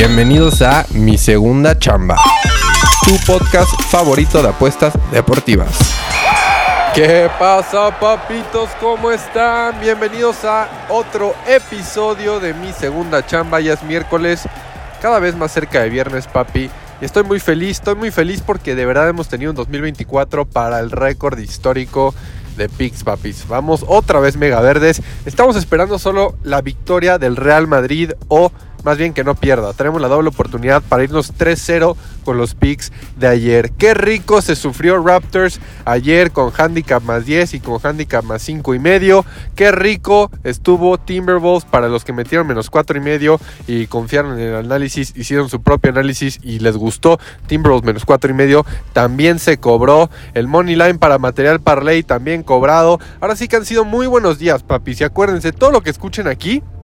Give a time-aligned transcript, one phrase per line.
[0.00, 2.16] Bienvenidos a Mi Segunda Chamba,
[3.04, 5.78] tu podcast favorito de apuestas deportivas.
[6.94, 8.70] ¿Qué pasa, papitos?
[8.80, 9.78] ¿Cómo están?
[9.78, 13.60] Bienvenidos a otro episodio de Mi Segunda Chamba.
[13.60, 14.48] Ya es miércoles,
[15.02, 16.70] cada vez más cerca de viernes, papi.
[17.02, 20.80] Y estoy muy feliz, estoy muy feliz porque de verdad hemos tenido un 2024 para
[20.80, 22.14] el récord histórico
[22.56, 23.46] de Pix, papis.
[23.48, 25.02] Vamos otra vez mega verdes.
[25.26, 28.50] Estamos esperando solo la victoria del Real Madrid o
[28.84, 29.72] más bien que no pierda.
[29.72, 33.70] Tenemos la doble oportunidad para irnos 3-0 con los picks de ayer.
[33.72, 38.74] Qué rico se sufrió Raptors ayer con handicap más 10 y con handicap más 5
[38.74, 39.24] y medio.
[39.54, 44.48] Qué rico estuvo Timberwolves para los que metieron menos 4 y medio y confiaron en
[44.48, 47.18] el análisis, hicieron su propio análisis y les gustó.
[47.46, 50.10] Timberwolves menos 4 y medio también se cobró.
[50.34, 52.98] El money line para material parlay también cobrado.
[53.20, 55.00] Ahora sí que han sido muy buenos días, papis.
[55.00, 56.62] Y acuérdense, todo lo que escuchen aquí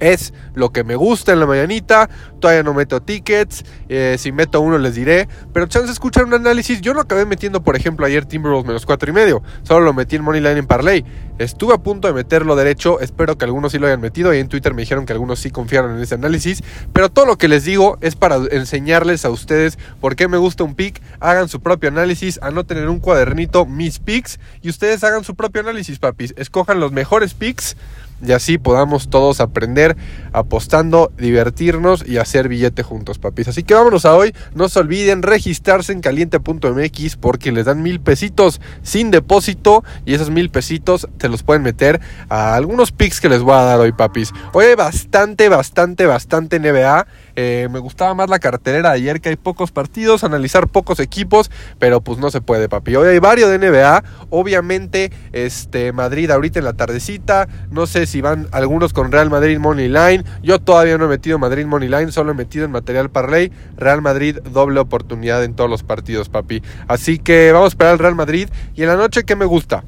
[0.00, 2.08] es lo que me gusta en la mañanita.
[2.40, 3.64] Todavía no meto tickets.
[3.88, 5.28] eh, si meto uno les diré.
[5.52, 6.80] Pero chance escuchar un análisis.
[6.80, 9.42] Yo no acabé metiendo, por ejemplo, ayer Timberwolves menos 4 y medio.
[9.62, 11.04] Solo lo metí en Moneyline en Parlay.
[11.38, 13.00] Estuve a punto de meterlo derecho.
[13.00, 14.34] Espero que algunos sí lo hayan metido.
[14.34, 16.62] Y en Twitter me dijeron que algunos sí confiaron en ese análisis.
[16.92, 20.64] Pero todo lo que les digo es para enseñarles a ustedes por qué me gusta
[20.64, 21.00] un pick.
[21.20, 22.38] Hagan su propio análisis.
[22.42, 24.38] Anoten en un cuadernito mis picks.
[24.62, 26.34] Y ustedes hagan su propio análisis, papis.
[26.36, 27.76] Escojan los mejores picks
[28.22, 29.96] y así podamos todos aprender
[30.32, 33.48] apostando, divertirnos y hacer billete juntos, papis.
[33.48, 34.34] Así que vámonos a hoy.
[34.54, 40.30] No se olviden registrarse en caliente.mx porque les dan mil pesitos sin depósito y esos
[40.30, 43.92] mil pesitos se los pueden meter a algunos picks que les voy a dar hoy,
[43.92, 44.32] papis.
[44.52, 47.06] Hoy hay bastante, bastante, bastante NBA.
[47.42, 51.50] Eh, me gustaba más la cartelera de ayer que hay pocos partidos, analizar pocos equipos,
[51.78, 52.96] pero pues no se puede, papi.
[52.96, 54.04] Hoy hay varios de NBA.
[54.28, 57.48] Obviamente, este Madrid ahorita en la tardecita.
[57.70, 60.22] No sé si van algunos con Real Madrid Money Line.
[60.42, 63.50] Yo todavía no he metido Madrid Money Line, solo he metido en material parlay.
[63.74, 66.62] Real Madrid doble oportunidad en todos los partidos, papi.
[66.88, 68.50] Así que vamos a esperar al Real Madrid.
[68.74, 69.82] Y en la noche, ¿qué me gusta?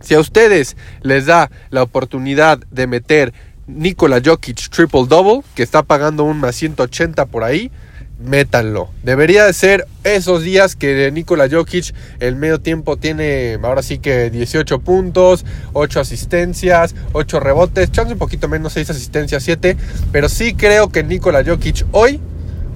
[0.00, 3.32] Si a ustedes les da la oportunidad de meter
[3.66, 7.70] Nikola Jokic triple double, que está pagando un más 180 por ahí,
[8.18, 8.90] métanlo.
[9.02, 14.30] Debería de ser esos días que Nikola Jokic el medio tiempo tiene ahora sí que
[14.30, 19.76] 18 puntos, 8 asistencias, 8 rebotes, chance un poquito menos 6 asistencias, 7,
[20.12, 22.20] pero sí creo que Nikola Jokic hoy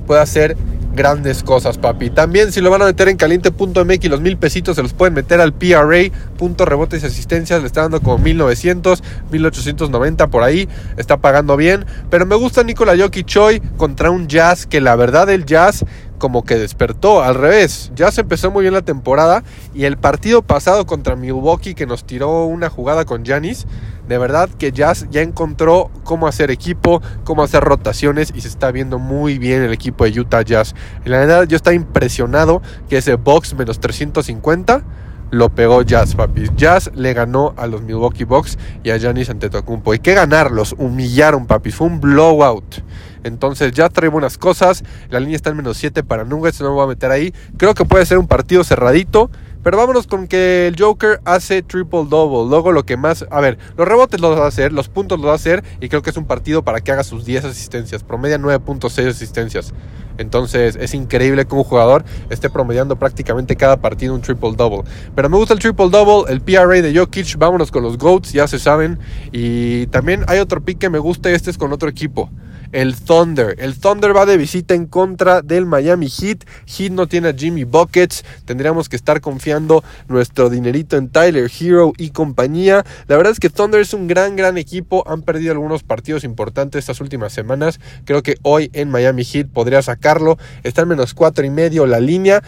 [0.07, 0.57] puede hacer
[0.99, 2.11] grandes cosas, papi.
[2.11, 5.41] También si lo van a meter en caliente.mx, los mil pesitos se los pueden meter
[5.41, 11.17] al PRA, punto rebotes y asistencias, le está dando como 1900, 1890 por ahí, está
[11.19, 11.87] pagando bien.
[12.11, 15.85] Pero me gusta Nikola Jokic hoy contra un Jazz que la verdad el Jazz
[16.19, 17.91] como que despertó, al revés.
[17.95, 19.43] Jazz empezó muy bien la temporada
[19.75, 23.67] y el partido pasado contra Milwaukee que nos tiró una jugada con Giannis,
[24.09, 28.71] de verdad que Jazz ya encontró cómo hacer equipo, cómo hacer rotaciones y se está
[28.71, 30.75] viendo muy bien el equipo de Utah Jazz.
[31.05, 34.83] En la verdad yo estaba impresionado que ese box menos 350
[35.31, 36.45] lo pegó Jazz, papi.
[36.57, 39.93] Jazz le ganó a los Milwaukee Bucks y a Giannis Antetokounmpo.
[39.93, 40.51] ¿Y qué ganar?
[40.51, 41.71] Los humillaron, papi.
[41.71, 42.77] Fue un blowout.
[43.25, 44.85] Entonces ya trae buenas cosas.
[45.11, 46.61] La línea está en menos 7 para Nuggets.
[46.61, 47.33] No me voy a meter ahí.
[47.57, 49.31] Creo que puede ser un partido cerradito.
[49.63, 52.49] Pero vámonos con que el Joker hace triple double.
[52.49, 53.27] Luego lo que más.
[53.31, 55.65] A ver, los rebotes los va a hacer, los puntos los va a hacer.
[55.81, 58.03] Y creo que es un partido para que haga sus 10 asistencias.
[58.05, 59.75] Promedia 9.6 asistencias.
[60.17, 64.83] Entonces es increíble que un jugador esté promediando prácticamente cada partido un triple double.
[65.15, 67.37] Pero me gusta el triple double, el PRA de Jokic.
[67.37, 68.99] Vámonos con los GOATs, ya se saben.
[69.33, 71.31] Y también hay otro pick que me gusta.
[71.31, 72.31] Este es con otro equipo.
[72.73, 73.55] El Thunder.
[73.59, 76.45] El Thunder va de visita en contra del Miami Heat.
[76.67, 78.25] Heat no tiene a Jimmy Buckets.
[78.45, 82.85] Tendríamos que estar confiando nuestro dinerito en Tyler Hero y compañía.
[83.07, 85.05] La verdad es que Thunder es un gran, gran equipo.
[85.09, 87.81] Han perdido algunos partidos importantes estas últimas semanas.
[88.05, 90.39] Creo que hoy en Miami Heat podría sacarlo.
[90.63, 92.43] Está en menos cuatro y medio la línea.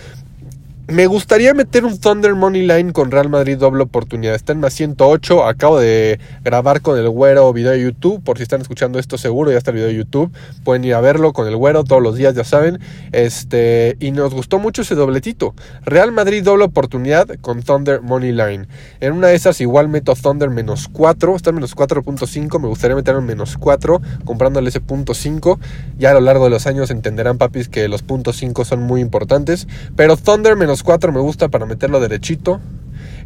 [0.91, 4.35] Me gustaría meter un Thunder Money Line con Real Madrid doble oportunidad.
[4.35, 5.47] Está en más 108.
[5.47, 8.21] Acabo de grabar con el güero video de YouTube.
[8.25, 10.33] Por si están escuchando esto, seguro ya está el video de YouTube.
[10.65, 12.81] Pueden ir a verlo con el güero todos los días, ya saben.
[13.13, 15.55] Este, y nos gustó mucho ese dobletito.
[15.85, 18.67] Real Madrid doble oportunidad con Thunder Money Line.
[18.99, 21.37] En una de esas, igual meto Thunder menos 4.
[21.37, 22.59] Está en menos 4.5.
[22.59, 25.61] Me gustaría meter en menos 4, comprándole ese punto 5.
[25.99, 29.01] Ya a lo largo de los años entenderán, papis, que los puntos 5 son muy
[29.01, 29.69] importantes.
[29.95, 32.61] Pero Thunder menos 4 me gusta para meterlo derechito.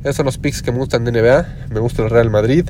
[0.04, 1.46] Esos son los picks que me gustan de NBA.
[1.70, 2.68] Me gusta el Real Madrid.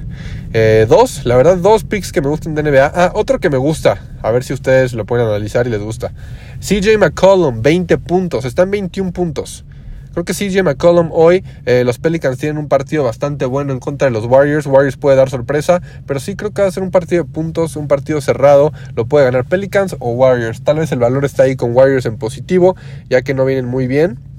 [0.53, 2.93] Eh, dos, la verdad, dos picks que me gustan de NBA.
[2.95, 3.99] Ah, otro que me gusta.
[4.23, 6.13] A ver si ustedes lo pueden analizar y les gusta.
[6.61, 8.45] CJ McCollum, 20 puntos.
[8.45, 9.65] Están 21 puntos.
[10.13, 14.07] Creo que CJ McCollum hoy, eh, los Pelicans tienen un partido bastante bueno en contra
[14.07, 14.65] de los Warriors.
[14.67, 17.75] Warriors puede dar sorpresa, pero sí creo que va a ser un partido de puntos,
[17.75, 18.73] un partido cerrado.
[18.95, 20.63] Lo puede ganar Pelicans o Warriors.
[20.63, 22.77] Tal vez el valor está ahí con Warriors en positivo,
[23.11, 24.34] ya que no vienen muy bien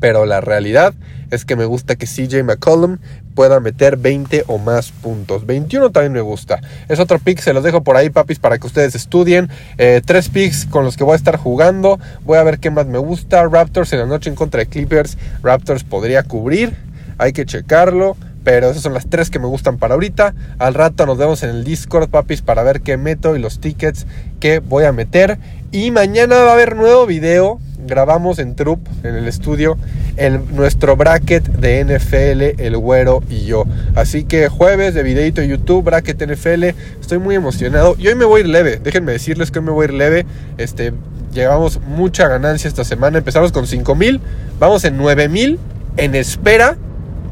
[0.00, 0.94] pero la realidad
[1.30, 2.98] es que me gusta que CJ McCollum
[3.34, 5.46] pueda meter 20 o más puntos.
[5.46, 6.60] 21 también me gusta.
[6.88, 9.48] Es otro pick, se los dejo por ahí, papis, para que ustedes estudien.
[9.76, 12.00] Eh, tres picks con los que voy a estar jugando.
[12.24, 13.46] Voy a ver qué más me gusta.
[13.46, 15.16] Raptors en la noche en contra de Clippers.
[15.42, 16.74] Raptors podría cubrir.
[17.18, 18.16] Hay que checarlo.
[18.42, 20.34] Pero esas son las tres que me gustan para ahorita.
[20.58, 24.06] Al rato nos vemos en el Discord, papis, para ver qué meto y los tickets
[24.40, 25.38] que voy a meter.
[25.70, 27.60] Y mañana va a haber nuevo video.
[27.86, 29.76] Grabamos en Troop, en el estudio,
[30.16, 33.64] en nuestro bracket de NFL, el güero y yo.
[33.94, 36.64] Así que jueves de videito de YouTube, bracket NFL.
[37.00, 37.94] Estoy muy emocionado.
[37.98, 38.80] Y hoy me voy a ir leve.
[38.82, 40.26] Déjenme decirles que hoy me voy a ir leve.
[40.58, 40.92] Este,
[41.32, 43.18] llevamos mucha ganancia esta semana.
[43.18, 44.20] Empezamos con 5 mil.
[44.58, 45.58] Vamos en 9 mil.
[45.96, 46.76] En espera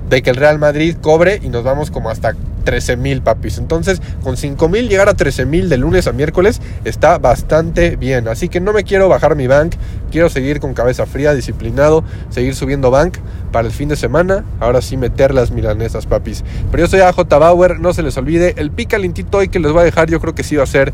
[0.08, 2.34] de que el Real Madrid cobre y nos vamos como hasta
[2.66, 3.56] 13 mil papis.
[3.56, 8.28] Entonces, con 5 mil llegar a 13 mil de lunes a miércoles está bastante bien.
[8.28, 9.76] Así que no me quiero bajar mi bank.
[10.10, 13.16] Quiero seguir con cabeza fría, disciplinado, seguir subiendo bank
[13.52, 14.44] para el fin de semana.
[14.60, 16.44] Ahora sí meter las milanesas, papis.
[16.70, 18.54] Pero yo soy AJ Bauer, no se les olvide.
[18.58, 20.66] El pica lintito hoy que les voy a dejar, yo creo que sí va a
[20.66, 20.92] ser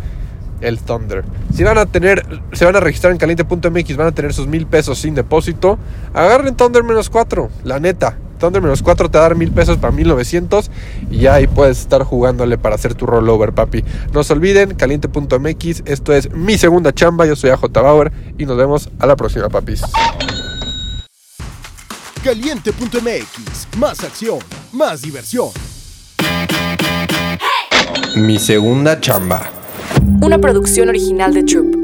[0.60, 1.24] el Thunder.
[1.54, 4.66] Si van a tener, se van a registrar en caliente.mx, van a tener sus mil
[4.66, 5.78] pesos sin depósito.
[6.14, 8.16] Agarren Thunder menos 4, la neta.
[8.42, 10.68] Thunder menos 4 te va a dar mil pesos para 1900
[11.12, 13.84] y ya ahí puedes estar jugándole para hacer tu rollover, papi.
[14.12, 18.56] No se olviden, caliente.mx, esto es mi segunda chamba, yo soy AJ Bauer y nos
[18.56, 19.82] vemos a la próxima, papis.
[22.24, 24.40] Caliente.mx, más acción,
[24.72, 25.50] más diversión.
[28.16, 29.50] Mi segunda chamba.
[30.20, 31.81] Una producción original de Troop.